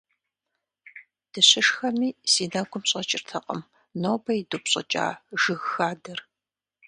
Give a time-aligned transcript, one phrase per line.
[1.31, 3.61] Дыщышхэми си нэгум щӀэкӀыртэкъым
[4.01, 5.07] нобэ идупщӀыкӀа
[5.41, 6.19] жыг хадэр.